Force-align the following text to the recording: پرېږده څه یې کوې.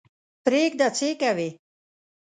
پرېږده 0.43 0.87
څه 0.97 1.03
یې 1.09 1.13
کوې. 1.21 1.49